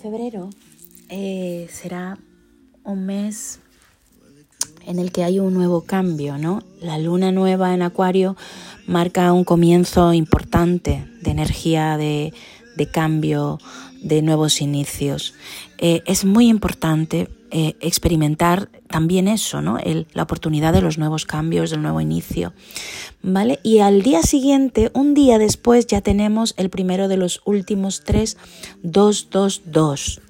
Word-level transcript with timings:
Febrero 0.00 0.48
eh, 1.10 1.68
será 1.70 2.18
un 2.84 3.04
mes 3.04 3.60
en 4.86 4.98
el 4.98 5.12
que 5.12 5.24
hay 5.24 5.40
un 5.40 5.52
nuevo 5.52 5.82
cambio, 5.82 6.38
¿no? 6.38 6.62
La 6.80 6.98
luna 6.98 7.32
nueva 7.32 7.74
en 7.74 7.82
Acuario 7.82 8.34
marca 8.86 9.30
un 9.34 9.44
comienzo 9.44 10.14
importante 10.14 11.06
de 11.20 11.30
energía 11.30 11.98
de, 11.98 12.32
cambio, 12.90 13.58
de 14.02 14.22
nuevos 14.22 14.62
inicios. 14.62 15.34
Eh, 15.76 16.02
es 16.06 16.24
muy 16.24 16.48
importante 16.48 17.28
eh, 17.50 17.76
experimentar 17.80 18.68
también 18.88 19.28
eso, 19.28 19.62
¿no? 19.62 19.78
la 20.12 20.22
oportunidad 20.22 20.72
de 20.72 20.82
los 20.82 20.98
nuevos 20.98 21.24
cambios, 21.24 21.70
del 21.70 21.82
nuevo 21.82 22.00
inicio, 22.00 22.52
¿vale? 23.22 23.58
Y 23.62 23.78
al 23.80 24.02
día 24.02 24.22
siguiente, 24.22 24.90
un 24.94 25.14
día 25.14 25.38
después, 25.38 25.86
ya 25.86 26.00
tenemos 26.00 26.54
el 26.56 26.70
primero 26.70 27.08
de 27.08 27.16
los 27.16 27.40
últimos 27.44 28.02
tres, 28.04 28.36
222. 28.82 30.20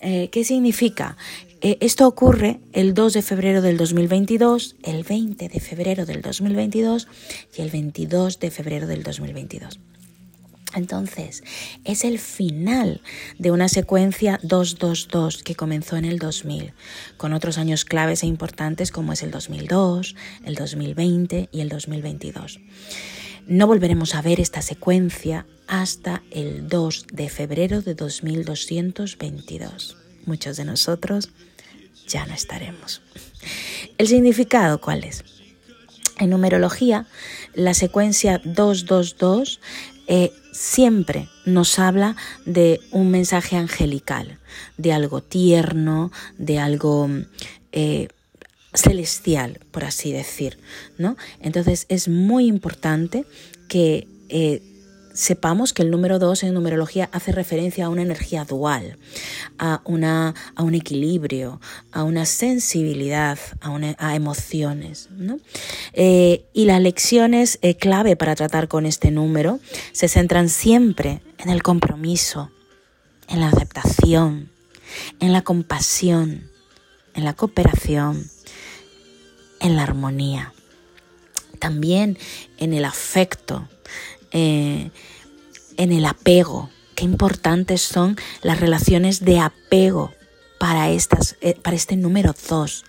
Eh, 0.00 0.28
¿Qué 0.30 0.44
significa? 0.44 1.16
Eh, 1.60 1.78
esto 1.80 2.08
ocurre 2.08 2.58
el 2.72 2.92
2 2.92 3.12
de 3.12 3.22
febrero 3.22 3.62
del 3.62 3.76
2022, 3.76 4.74
el 4.82 5.04
20 5.04 5.48
de 5.48 5.60
febrero 5.60 6.04
del 6.04 6.20
2022 6.20 7.06
y 7.56 7.62
el 7.62 7.70
22 7.70 8.40
de 8.40 8.50
febrero 8.50 8.88
del 8.88 9.04
2022. 9.04 9.78
Entonces, 10.74 11.42
es 11.84 12.04
el 12.04 12.18
final 12.18 13.02
de 13.38 13.50
una 13.50 13.68
secuencia 13.68 14.38
222 14.42 15.42
que 15.42 15.54
comenzó 15.54 15.96
en 15.96 16.04
el 16.04 16.18
2000, 16.18 16.72
con 17.16 17.32
otros 17.32 17.58
años 17.58 17.84
claves 17.84 18.22
e 18.22 18.26
importantes 18.26 18.90
como 18.90 19.12
es 19.12 19.22
el 19.22 19.30
2002, 19.30 20.14
el 20.44 20.54
2020 20.54 21.48
y 21.52 21.60
el 21.60 21.68
2022. 21.68 22.60
No 23.46 23.66
volveremos 23.66 24.14
a 24.14 24.22
ver 24.22 24.40
esta 24.40 24.62
secuencia 24.62 25.46
hasta 25.66 26.22
el 26.30 26.68
2 26.68 27.06
de 27.12 27.28
febrero 27.28 27.82
de 27.82 27.94
2222. 27.94 29.96
Muchos 30.26 30.56
de 30.56 30.64
nosotros 30.64 31.30
ya 32.06 32.24
no 32.26 32.34
estaremos. 32.34 33.02
¿El 33.98 34.06
significado 34.06 34.80
cuál 34.80 35.04
es? 35.04 35.24
En 36.18 36.30
numerología, 36.30 37.06
la 37.54 37.74
secuencia 37.74 38.40
222 38.44 39.60
eh, 40.14 40.30
siempre 40.52 41.30
nos 41.46 41.78
habla 41.78 42.16
de 42.44 42.80
un 42.90 43.10
mensaje 43.10 43.56
angelical, 43.56 44.38
de 44.76 44.92
algo 44.92 45.22
tierno, 45.22 46.12
de 46.36 46.58
algo 46.58 47.08
eh, 47.72 48.08
celestial, 48.74 49.60
por 49.70 49.84
así 49.84 50.12
decir, 50.12 50.58
¿no? 50.98 51.16
Entonces 51.40 51.86
es 51.88 52.08
muy 52.08 52.46
importante 52.46 53.24
que 53.68 54.06
eh, 54.28 54.60
sepamos 55.14 55.72
que 55.72 55.82
el 55.82 55.90
número 55.90 56.18
2 56.18 56.44
en 56.44 56.54
numerología 56.54 57.08
hace 57.12 57.32
referencia 57.32 57.86
a 57.86 57.88
una 57.88 58.02
energía 58.02 58.44
dual, 58.44 58.96
a, 59.58 59.80
una, 59.84 60.34
a 60.54 60.62
un 60.62 60.74
equilibrio, 60.74 61.60
a 61.92 62.04
una 62.04 62.26
sensibilidad, 62.26 63.38
a, 63.60 64.14
emociones. 64.14 65.08
Eh, 65.92 66.44
y 66.52 66.64
las 66.64 66.80
lecciones 66.80 67.58
eh, 67.62 67.76
clave 67.76 68.16
para 68.16 68.34
tratar 68.34 68.68
con 68.68 68.86
este 68.86 69.10
número 69.10 69.60
se 69.92 70.08
centran 70.08 70.48
siempre 70.48 71.22
en 71.38 71.50
el 71.50 71.62
compromiso, 71.62 72.50
en 73.28 73.40
la 73.40 73.48
aceptación, 73.48 74.50
en 75.20 75.32
la 75.32 75.42
compasión, 75.42 76.50
en 77.14 77.24
la 77.24 77.34
cooperación, 77.34 78.30
en 79.60 79.76
la 79.76 79.82
armonía, 79.82 80.52
también 81.58 82.18
en 82.58 82.74
el 82.74 82.84
afecto, 82.84 83.68
eh, 84.32 84.90
en 85.76 85.92
el 85.92 86.04
apego. 86.06 86.70
Qué 86.94 87.04
importantes 87.04 87.80
son 87.80 88.16
las 88.42 88.60
relaciones 88.60 89.24
de 89.24 89.38
apego 89.40 90.12
para, 90.58 90.90
estas, 90.90 91.36
eh, 91.40 91.56
para 91.60 91.76
este 91.76 91.96
número 91.96 92.34
2. 92.48 92.84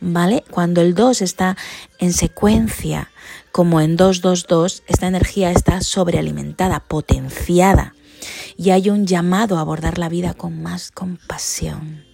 ¿Vale? 0.00 0.44
Cuando 0.50 0.82
el 0.82 0.94
2 0.94 1.22
está 1.22 1.56
en 1.98 2.12
secuencia, 2.12 3.10
como 3.52 3.80
en 3.80 3.96
222, 3.96 4.82
esta 4.86 5.06
energía 5.06 5.50
está 5.50 5.80
sobrealimentada, 5.80 6.80
potenciada. 6.80 7.94
Y 8.58 8.70
hay 8.70 8.90
un 8.90 9.06
llamado 9.06 9.56
a 9.56 9.60
abordar 9.62 9.96
la 9.98 10.10
vida 10.10 10.34
con 10.34 10.62
más 10.62 10.90
compasión, 10.90 12.04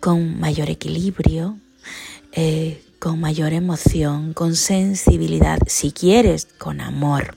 con 0.00 0.40
mayor 0.40 0.70
equilibrio, 0.70 1.58
eh, 2.32 2.82
con 2.98 3.20
mayor 3.20 3.52
emoción, 3.52 4.32
con 4.34 4.56
sensibilidad, 4.56 5.58
si 5.66 5.92
quieres, 5.92 6.46
con 6.58 6.80
amor. 6.80 7.36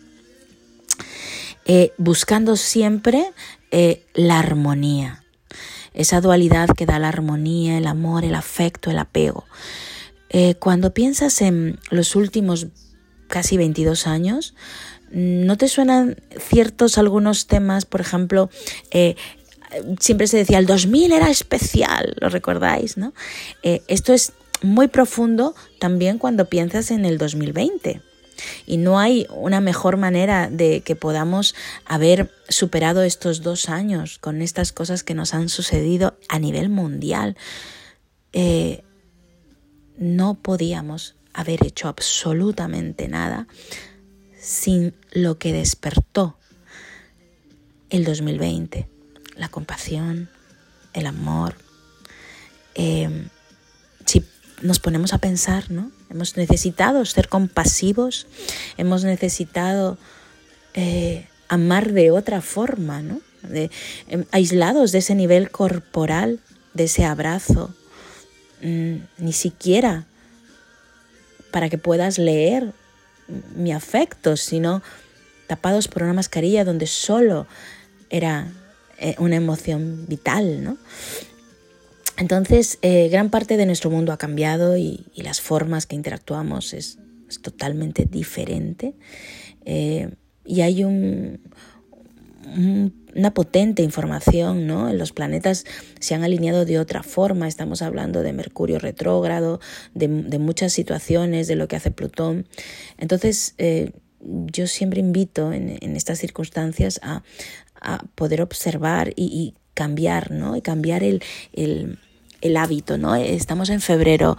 Eh, 1.66 1.94
buscando 1.97 2.55
siempre 2.55 3.31
eh, 3.69 4.03
la 4.13 4.39
armonía, 4.39 5.23
esa 5.94 6.19
dualidad 6.19 6.69
que 6.69 6.88
da 6.88 6.97
la 6.97 7.09
armonía, 7.09 7.77
el 7.77 7.85
amor, 7.85 8.25
el 8.25 8.35
afecto, 8.35 8.89
el 8.89 8.97
apego. 8.97 9.45
Eh, 10.29 10.55
cuando 10.55 10.94
piensas 10.94 11.41
en 11.41 11.79
los 11.91 12.16
últimos 12.16 12.67
casi 13.27 13.57
22 13.57 14.07
años, 14.07 14.55
¿no 15.11 15.57
te 15.57 15.67
suenan 15.67 16.17
ciertos 16.39 16.97
algunos 16.97 17.47
temas, 17.47 17.85
por 17.85 18.01
ejemplo, 18.01 18.50
siempre 20.00 20.27
se 20.27 20.38
decía 20.38 20.57
el 20.57 20.66
2000 20.66 21.11
era 21.11 21.29
especial, 21.29 22.16
¿lo 22.19 22.29
recordáis? 22.29 22.97
¿no? 22.97 23.13
esto 23.61 24.13
es 24.13 24.33
muy 24.61 24.88
profundo 24.88 25.55
también 25.79 26.17
cuando 26.17 26.45
piensas 26.45 26.91
en 26.91 27.05
el 27.05 27.17
2020. 27.17 28.01
Y 28.66 28.77
no 28.77 28.99
hay 28.99 29.27
una 29.29 29.61
mejor 29.61 29.97
manera 29.97 30.49
de 30.49 30.81
que 30.81 30.95
podamos 30.95 31.55
haber 31.85 32.31
superado 32.49 33.03
estos 33.03 33.44
dos 33.44 33.69
años 33.69 34.17
con 34.17 34.41
estas 34.41 34.71
cosas 34.71 35.03
que 35.03 35.13
nos 35.13 35.33
han 35.33 35.50
sucedido 35.50 36.17
a 36.27 36.39
nivel 36.39 36.69
mundial. 36.69 37.38
Eh, 38.33 38.83
no 39.97 40.35
podíamos 40.35 41.16
haber 41.33 41.66
hecho 41.66 41.88
absolutamente 41.88 43.07
nada 43.07 43.47
sin 44.39 44.95
lo 45.11 45.38
que 45.38 45.53
despertó 45.53 46.38
el 47.89 48.05
2020, 48.05 48.88
la 49.35 49.50
compasión, 49.50 50.29
el 50.94 51.05
amor. 51.05 51.55
Eh, 52.73 53.27
nos 54.61 54.79
ponemos 54.79 55.13
a 55.13 55.17
pensar, 55.17 55.72
¿no? 55.72 55.91
Hemos 56.09 56.38
necesitado 56.38 57.03
ser 57.05 57.27
compasivos, 57.27 58.27
hemos 58.77 59.03
necesitado 59.03 59.97
eh, 60.73 61.27
amar 61.47 61.91
de 61.91 62.11
otra 62.11 62.41
forma, 62.41 63.01
¿no? 63.01 63.21
Em, 63.53 64.25
aislados 64.31 64.91
de 64.91 65.00
ese 65.00 65.16
nivel 65.16 65.50
corporal, 65.50 66.39
de 66.73 66.85
ese 66.85 67.05
abrazo, 67.05 67.73
mm, 68.61 68.95
ni 69.17 69.33
siquiera 69.33 70.05
para 71.51 71.69
que 71.69 71.77
puedas 71.77 72.17
leer 72.17 72.73
mi 73.55 73.71
afecto, 73.73 74.38
sino 74.38 74.81
tapados 75.47 75.88
por 75.88 76.03
una 76.03 76.13
mascarilla 76.13 76.63
donde 76.63 76.88
solo 76.88 77.47
era 78.09 78.47
eh, 79.00 79.16
una 79.17 79.35
emoción 79.35 80.05
vital, 80.07 80.63
¿no? 80.63 80.77
Entonces, 82.21 82.77
eh, 82.83 83.09
gran 83.09 83.31
parte 83.31 83.57
de 83.57 83.65
nuestro 83.65 83.89
mundo 83.89 84.13
ha 84.13 84.17
cambiado 84.19 84.77
y, 84.77 85.07
las 85.15 85.41
formas 85.41 85.87
que 85.87 85.95
interactuamos 85.95 86.75
es, 86.75 86.99
totalmente 87.41 88.05
diferente. 88.05 88.93
Eh, 89.65 90.13
y 90.45 90.61
hay 90.61 90.83
una 90.83 91.31
potente 93.33 93.81
información, 93.81 94.67
¿no? 94.67 94.93
Los 94.93 95.13
planetas 95.13 95.65
se 95.99 96.13
han 96.13 96.23
alineado 96.23 96.63
de 96.63 96.77
otra 96.77 97.01
forma. 97.01 97.47
Estamos 97.47 97.81
hablando 97.81 98.21
de 98.21 98.33
Mercurio 98.33 98.77
retrógrado, 98.77 99.59
de, 99.95 100.07
muchas 100.38 100.73
situaciones, 100.73 101.47
de 101.47 101.55
lo 101.55 101.67
que 101.67 101.77
hace 101.77 101.89
Plutón. 101.89 102.45
Entonces, 102.99 103.55
eh, 103.57 103.93
yo 104.19 104.67
siempre 104.67 104.99
invito 104.99 105.53
en, 105.53 105.95
estas 105.95 106.19
circunstancias 106.19 106.99
a, 107.01 107.23
poder 108.13 108.43
observar 108.43 109.11
y, 109.15 109.56
cambiar, 109.74 110.29
¿no? 110.29 110.56
Y 110.56 110.62
cambiar 110.62 111.01
el 111.01 111.24
hábito, 112.57 112.97
¿no? 112.97 113.15
Estamos 113.15 113.69
en 113.69 113.81
febrero. 113.81 114.38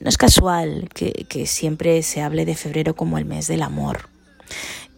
No 0.00 0.08
es 0.08 0.16
casual 0.16 0.88
que, 0.94 1.46
siempre 1.46 2.02
se 2.02 2.22
hable 2.22 2.44
de 2.44 2.54
febrero 2.54 2.94
como 2.94 3.18
el 3.18 3.24
mes 3.24 3.46
del 3.46 3.62
amor. 3.62 4.08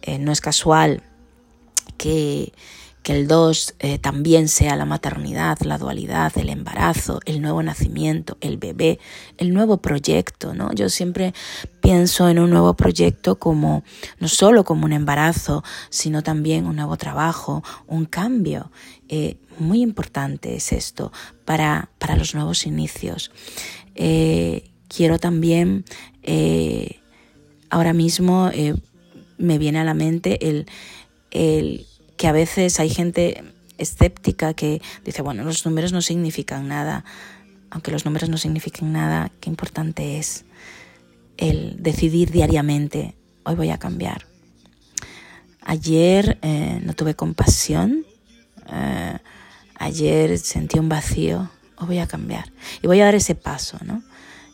Eh, 0.01 0.19
no 0.19 0.31
es 0.31 0.41
casual 0.41 1.03
que, 1.97 2.53
el 3.03 3.27
2 3.27 3.75
eh, 3.79 3.97
también 3.97 4.47
sea 4.47 4.75
la 4.75 4.85
maternidad, 4.85 5.59
la 5.61 5.77
dualidad, 5.77 6.31
el 6.37 6.49
embarazo, 6.49 7.19
el 7.25 7.41
nuevo 7.41 7.63
nacimiento, 7.63 8.37
el 8.41 8.57
bebé, 8.57 8.99
el 9.37 9.53
nuevo 9.53 9.77
proyecto, 9.77 10.53
¿no? 10.53 10.71
Yo 10.73 10.87
siempre 10.89 11.33
pienso 11.81 12.29
en 12.29 12.37
un 12.37 12.51
nuevo 12.51 12.75
proyecto 12.75 13.39
como 13.39 13.83
no 14.19 14.27
solo 14.27 14.63
como 14.63 14.85
un 14.85 14.93
embarazo, 14.93 15.63
sino 15.89 16.21
también 16.21 16.67
un 16.67 16.75
nuevo 16.75 16.95
trabajo, 16.97 17.63
un 17.87 18.05
cambio. 18.05 18.71
Eh, 19.09 19.37
muy 19.57 19.81
importante 19.81 20.55
es 20.55 20.71
esto 20.71 21.11
para, 21.43 21.89
para 21.97 22.15
los 22.15 22.35
nuevos 22.35 22.67
inicios. 22.67 23.31
Eh, 23.95 24.69
quiero 24.87 25.17
también, 25.17 25.85
ahora 27.69 27.93
mismo 27.93 28.51
me 29.37 29.57
viene 29.57 29.79
a 29.79 29.83
la 29.83 29.95
mente 29.95 30.47
el, 30.47 30.67
el, 31.31 31.87
que 32.21 32.27
a 32.27 32.31
veces 32.33 32.79
hay 32.79 32.91
gente 32.91 33.43
escéptica 33.79 34.53
que 34.53 34.79
dice, 35.03 35.23
bueno, 35.23 35.43
los 35.43 35.65
números 35.65 35.91
no 35.91 36.03
significan 36.03 36.67
nada. 36.67 37.03
Aunque 37.71 37.89
los 37.89 38.05
números 38.05 38.29
no 38.29 38.37
signifiquen 38.37 38.93
nada, 38.93 39.31
qué 39.39 39.49
importante 39.49 40.19
es 40.19 40.45
el 41.37 41.81
decidir 41.81 42.29
diariamente, 42.29 43.15
hoy 43.43 43.55
voy 43.55 43.71
a 43.71 43.79
cambiar. 43.79 44.27
Ayer 45.61 46.37
eh, 46.43 46.79
no 46.83 46.93
tuve 46.93 47.15
compasión, 47.15 48.05
eh, 48.71 49.17
ayer 49.79 50.37
sentí 50.37 50.77
un 50.77 50.89
vacío, 50.89 51.49
hoy 51.77 51.87
voy 51.87 51.97
a 51.97 52.05
cambiar. 52.05 52.53
Y 52.83 52.85
voy 52.85 53.01
a 53.01 53.05
dar 53.05 53.15
ese 53.15 53.33
paso, 53.33 53.79
¿no? 53.83 54.03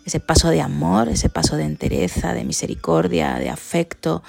Ese 0.05 0.21
paso 0.21 0.47
de 0.51 0.61
amor, 0.61 1.09
ese 1.09 1.27
paso 1.27 1.57
de 1.57 1.65
entereza, 1.65 2.33
de 2.33 2.45
misericordia, 2.45 3.39
de 3.39 3.49
afecto, 3.49 4.23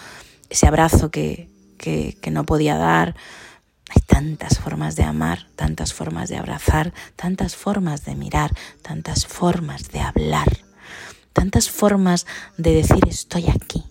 ese 0.50 0.66
abrazo 0.66 1.12
que, 1.12 1.48
que, 1.78 2.18
no 2.30 2.44
podía 2.44 2.76
dar. 2.76 3.16
Hay 3.88 4.02
tantas 4.02 4.58
formas 4.58 4.96
de 4.96 5.04
amar, 5.04 5.46
tantas 5.56 5.94
formas 5.94 6.28
de 6.28 6.36
abrazar, 6.36 6.92
tantas 7.16 7.56
formas 7.56 8.04
de 8.04 8.14
mirar, 8.16 8.54
tantas 8.82 9.26
formas 9.26 9.88
de 9.88 10.00
hablar, 10.00 10.58
tantas 11.32 11.70
formas 11.70 12.26
de 12.58 12.74
decir 12.74 13.00
estoy 13.08 13.46
aquí. 13.48 13.84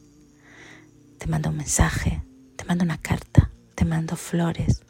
Te 1.18 1.26
mando 1.26 1.50
un 1.50 1.58
mensaje, 1.58 2.22
te 2.56 2.66
mando 2.66 2.84
una 2.84 3.00
carta, 3.00 3.50
te 3.74 3.86
mando 3.86 4.16
flores, 4.16 4.84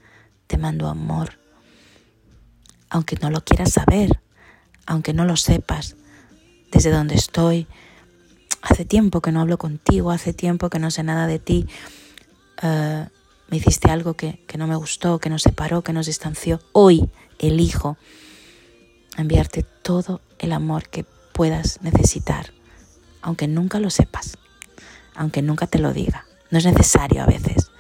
te 0.48 0.58
mando 0.58 0.90
amor. 0.90 1.40
Aunque 2.90 3.16
no 3.22 3.30
lo 3.30 3.46
quieras 3.46 3.72
saber, 3.72 4.20
aunque 4.86 5.14
no 5.14 5.24
lo 5.24 5.38
sepas, 5.38 5.96
desde 6.72 6.92
donde 6.92 7.16
estoy, 7.16 7.68
hace 8.62 8.84
tiempo 8.84 9.22
que 9.22 9.32
no 9.32 9.42
hablo 9.42 9.58
contigo, 9.58 10.12
hace 10.12 10.34
tiempo 10.34 10.70
que 10.70 10.80
no 10.80 10.92
sé 10.92 11.04
nada 11.04 11.28
de 11.28 11.40
ti, 11.40 11.68
uh, 12.64 13.08
me 13.50 13.58
hiciste 13.58 13.90
algo 13.90 14.16
que, 14.16 14.44
que 14.48 14.58
no 14.58 14.68
me 14.68 14.76
gustó, 14.76 15.20
que 15.20 15.30
nos 15.30 15.44
separó, 15.44 15.82
que 15.82 15.94
nos 15.94 16.06
distanció. 16.06 16.60
Hoy 16.74 17.10
elijo 17.40 17.98
enviarte 19.18 19.64
todo 19.64 20.22
el 20.40 20.52
amor 20.52 20.90
que 20.90 21.06
puedas 21.34 21.82
necesitar, 21.82 22.54
aunque 23.22 23.48
nunca 23.48 23.80
lo 23.80 23.90
sepas, 23.90 24.38
aunque 25.16 25.42
nunca 25.42 25.68
te 25.68 25.80
lo 25.80 25.94
diga. 25.94 26.26
No 26.52 26.58
es 26.58 26.66
necesario 26.66 27.24
a 27.24 27.26
veces. 27.26 27.72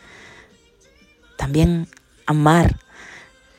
También 1.37 1.87
amar 2.25 2.79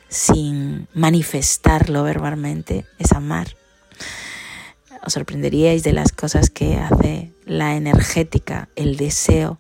sin 0.09 0.89
manifestarlo 0.95 2.03
verbalmente 2.03 2.87
es 2.99 3.13
amar. 3.13 3.57
Os 5.05 5.13
sorprenderíais 5.13 5.83
de 5.83 5.93
las 5.93 6.13
cosas 6.13 6.51
que 6.51 6.77
hace 6.77 7.33
la 7.45 7.77
energética, 7.77 8.69
el 8.77 8.97
deseo 8.97 9.59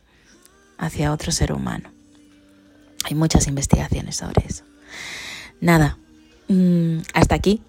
hacia 0.79 1.13
otro 1.13 1.33
ser 1.33 1.53
humano. 1.53 1.91
Hay 3.05 3.15
muchas 3.15 3.47
investigaciones 3.47 4.17
sobre 4.17 4.47
eso. 4.47 4.65
Nada, 5.61 5.99
mm, 6.49 6.99
hasta 7.15 7.35
aquí 7.35 7.63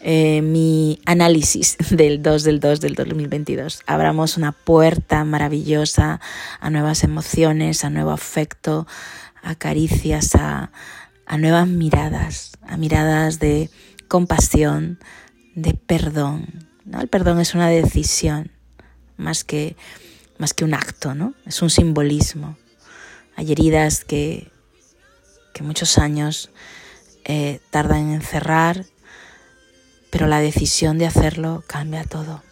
eh, 0.00 0.42
mi 0.42 1.00
análisis 1.04 1.76
del 1.90 2.22
2 2.22 2.44
del 2.44 2.60
2 2.60 2.80
del 2.80 2.94
2022. 2.94 3.82
Abramos 3.86 4.36
una 4.36 4.52
puerta 4.52 5.24
maravillosa 5.24 6.20
a 6.60 6.70
nuevas 6.70 7.02
emociones, 7.02 7.84
a 7.84 7.90
nuevo 7.90 8.10
afecto, 8.10 8.86
a 9.42 9.54
caricias, 9.54 10.34
a, 10.34 10.70
a 11.26 11.38
nuevas 11.38 11.66
miradas, 11.66 12.52
a 12.62 12.76
miradas 12.76 13.40
de 13.40 13.70
compasión, 14.06 14.98
de 15.54 15.74
perdón. 15.74 16.68
¿no? 16.84 17.00
El 17.00 17.08
perdón 17.08 17.40
es 17.40 17.54
una 17.54 17.68
decisión 17.68 18.52
más 19.16 19.44
que, 19.44 19.76
más 20.38 20.54
que 20.54 20.64
un 20.64 20.74
acto, 20.74 21.14
¿no? 21.14 21.34
es 21.46 21.62
un 21.62 21.70
simbolismo. 21.70 22.56
Hay 23.36 23.52
heridas 23.52 24.04
que, 24.04 24.50
que 25.52 25.62
muchos 25.62 25.98
años 25.98 26.50
eh, 27.24 27.60
tardan 27.70 28.12
en 28.12 28.22
cerrar, 28.22 28.86
pero 30.10 30.26
la 30.26 30.40
decisión 30.40 30.98
de 30.98 31.06
hacerlo 31.06 31.64
cambia 31.66 32.04
todo. 32.04 32.42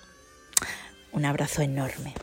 Un 1.12 1.24
abrazo 1.24 1.62
enorme. 1.62 2.14